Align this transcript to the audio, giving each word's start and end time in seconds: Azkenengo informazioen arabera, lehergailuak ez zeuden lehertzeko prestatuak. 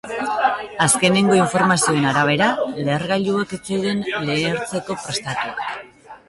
Azkenengo 0.85 1.35
informazioen 1.39 2.07
arabera, 2.11 2.47
lehergailuak 2.87 3.53
ez 3.59 3.61
zeuden 3.61 4.03
lehertzeko 4.31 4.99
prestatuak. 5.05 5.63